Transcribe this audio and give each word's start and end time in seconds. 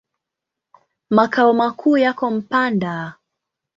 Makao 1.09 1.53
makuu 1.53 1.97
yako 1.97 2.31
Mpanda. 2.31 3.13